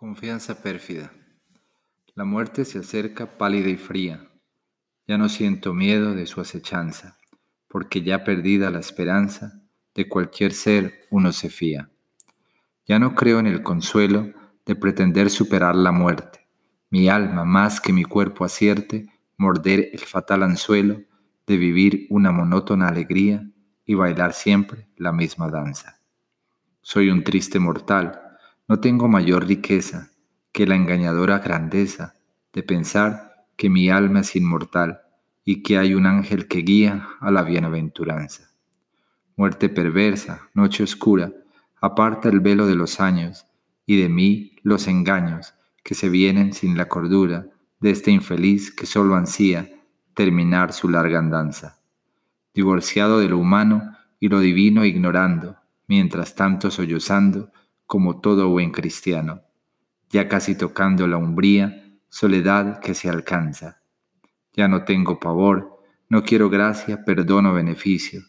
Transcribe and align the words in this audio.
Confianza 0.00 0.62
pérfida. 0.62 1.10
La 2.14 2.24
muerte 2.24 2.64
se 2.64 2.78
acerca 2.78 3.36
pálida 3.36 3.68
y 3.68 3.76
fría. 3.76 4.30
Ya 5.08 5.18
no 5.18 5.28
siento 5.28 5.74
miedo 5.74 6.14
de 6.14 6.26
su 6.26 6.40
acechanza, 6.40 7.18
porque 7.66 8.02
ya 8.02 8.22
perdida 8.22 8.70
la 8.70 8.78
esperanza, 8.78 9.60
de 9.96 10.08
cualquier 10.08 10.52
ser 10.52 11.00
uno 11.10 11.32
se 11.32 11.50
fía. 11.50 11.90
Ya 12.86 13.00
no 13.00 13.16
creo 13.16 13.40
en 13.40 13.48
el 13.48 13.64
consuelo 13.64 14.32
de 14.64 14.76
pretender 14.76 15.30
superar 15.30 15.74
la 15.74 15.90
muerte. 15.90 16.46
Mi 16.90 17.08
alma, 17.08 17.44
más 17.44 17.80
que 17.80 17.92
mi 17.92 18.04
cuerpo 18.04 18.44
acierte, 18.44 19.08
morder 19.36 19.88
el 19.92 19.98
fatal 19.98 20.44
anzuelo 20.44 21.02
de 21.44 21.56
vivir 21.56 22.06
una 22.08 22.30
monótona 22.30 22.86
alegría 22.86 23.50
y 23.84 23.94
bailar 23.94 24.32
siempre 24.32 24.86
la 24.96 25.10
misma 25.10 25.50
danza. 25.50 26.00
Soy 26.82 27.10
un 27.10 27.24
triste 27.24 27.58
mortal, 27.58 28.27
no 28.68 28.80
tengo 28.80 29.08
mayor 29.08 29.46
riqueza 29.46 30.10
que 30.52 30.66
la 30.66 30.76
engañadora 30.76 31.38
grandeza 31.38 32.14
de 32.52 32.62
pensar 32.62 33.46
que 33.56 33.70
mi 33.70 33.88
alma 33.88 34.20
es 34.20 34.36
inmortal 34.36 35.00
y 35.44 35.62
que 35.62 35.78
hay 35.78 35.94
un 35.94 36.06
ángel 36.06 36.46
que 36.46 36.58
guía 36.58 37.08
a 37.20 37.30
la 37.30 37.42
bienaventuranza. 37.42 38.50
Muerte 39.36 39.70
perversa, 39.70 40.50
noche 40.52 40.82
oscura, 40.84 41.32
aparta 41.80 42.28
el 42.28 42.40
velo 42.40 42.66
de 42.66 42.74
los 42.74 43.00
años 43.00 43.46
y 43.86 44.00
de 44.00 44.10
mí 44.10 44.56
los 44.62 44.86
engaños 44.86 45.54
que 45.82 45.94
se 45.94 46.10
vienen 46.10 46.52
sin 46.52 46.76
la 46.76 46.88
cordura 46.88 47.46
de 47.80 47.90
este 47.90 48.10
infeliz 48.10 48.70
que 48.70 48.84
solo 48.84 49.14
ansía 49.14 49.70
terminar 50.12 50.74
su 50.74 50.90
larga 50.90 51.18
andanza. 51.18 51.80
Divorciado 52.52 53.20
de 53.20 53.28
lo 53.28 53.38
humano 53.38 53.96
y 54.20 54.28
lo 54.28 54.40
divino 54.40 54.84
ignorando, 54.84 55.56
mientras 55.86 56.34
tanto 56.34 56.70
sollozando, 56.70 57.50
como 57.88 58.20
todo 58.20 58.50
buen 58.50 58.70
cristiano, 58.70 59.40
ya 60.10 60.28
casi 60.28 60.54
tocando 60.54 61.06
la 61.06 61.16
umbría, 61.16 61.98
soledad 62.10 62.80
que 62.80 62.92
se 62.92 63.08
alcanza. 63.08 63.80
Ya 64.52 64.68
no 64.68 64.84
tengo 64.84 65.18
pavor, 65.18 65.80
no 66.10 66.22
quiero 66.22 66.50
gracia, 66.50 67.02
perdón 67.06 67.46
o 67.46 67.54
beneficio, 67.54 68.20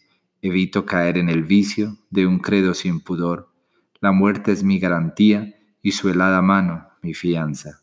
evito 0.42 0.86
caer 0.86 1.18
en 1.18 1.28
el 1.28 1.44
vicio 1.44 1.98
de 2.10 2.26
un 2.26 2.40
credo 2.40 2.74
sin 2.74 3.02
pudor. 3.02 3.52
La 4.00 4.14
muerte 4.14 4.54
es 4.54 4.64
mi 4.64 4.80
garantía 4.80 5.54
y 5.82 5.92
su 5.92 6.08
helada 6.10 6.42
mano 6.42 6.88
mi 7.02 7.14
fianza. 7.14 7.82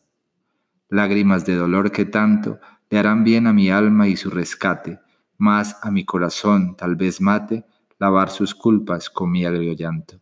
Lágrimas 0.89 1.45
de 1.45 1.53
dolor 1.53 1.91
que 1.91 2.05
tanto 2.05 2.59
le 2.89 2.97
harán 2.97 3.23
bien 3.23 3.45
a 3.45 3.53
mi 3.53 3.69
alma 3.69 4.07
y 4.07 4.17
su 4.17 4.31
rescate, 4.31 4.99
más 5.37 5.77
a 5.83 5.91
mi 5.91 6.05
corazón 6.05 6.75
tal 6.75 6.95
vez 6.95 7.21
mate 7.21 7.65
lavar 7.99 8.31
sus 8.31 8.55
culpas 8.55 9.11
con 9.11 9.29
mi 9.29 9.45
agrio 9.45 9.73
llanto 9.73 10.19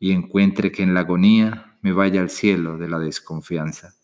y 0.00 0.12
encuentre 0.12 0.72
que 0.72 0.82
en 0.82 0.94
la 0.94 1.00
agonía 1.00 1.76
me 1.82 1.92
vaya 1.92 2.20
al 2.20 2.30
cielo 2.30 2.78
de 2.78 2.88
la 2.88 2.98
desconfianza. 2.98 3.94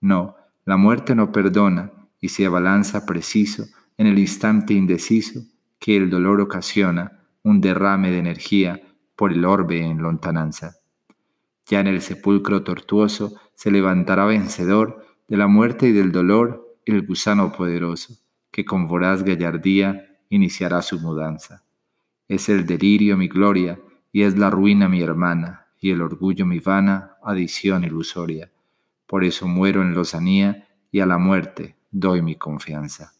No, 0.00 0.36
la 0.66 0.76
muerte 0.76 1.14
no 1.14 1.32
perdona 1.32 1.92
y 2.20 2.28
se 2.28 2.44
abalanza 2.44 3.06
preciso 3.06 3.64
en 3.96 4.08
el 4.08 4.18
instante 4.18 4.74
indeciso 4.74 5.40
que 5.78 5.96
el 5.96 6.10
dolor 6.10 6.40
ocasiona 6.40 7.22
un 7.42 7.60
derrame 7.60 8.10
de 8.10 8.18
energía 8.18 8.82
por 9.14 9.32
el 9.32 9.44
orbe 9.44 9.80
en 9.80 9.98
lontananza. 9.98 10.74
Ya 11.66 11.80
en 11.80 11.86
el 11.86 12.02
sepulcro 12.02 12.62
tortuoso 12.62 13.34
se 13.54 13.70
levantará 13.70 14.26
vencedor 14.26 15.06
de 15.28 15.36
la 15.36 15.46
muerte 15.46 15.88
y 15.88 15.92
del 15.92 16.12
dolor 16.12 16.76
el 16.84 17.06
gusano 17.06 17.52
poderoso, 17.52 18.14
que 18.50 18.64
con 18.64 18.86
voraz 18.88 19.22
gallardía 19.22 20.18
iniciará 20.28 20.82
su 20.82 21.00
mudanza. 21.00 21.64
Es 22.28 22.48
el 22.48 22.66
delirio 22.66 23.16
mi 23.16 23.28
gloria, 23.28 23.78
y 24.16 24.22
es 24.22 24.38
la 24.38 24.48
ruina 24.48 24.88
mi 24.88 25.02
hermana, 25.02 25.66
y 25.78 25.90
el 25.90 26.00
orgullo 26.00 26.46
mi 26.46 26.58
vana 26.58 27.18
adición 27.22 27.84
ilusoria. 27.84 28.50
Por 29.06 29.24
eso 29.24 29.46
muero 29.46 29.82
en 29.82 29.92
lozanía, 29.92 30.68
y 30.90 31.00
a 31.00 31.06
la 31.06 31.18
muerte 31.18 31.76
doy 31.90 32.22
mi 32.22 32.34
confianza. 32.36 33.12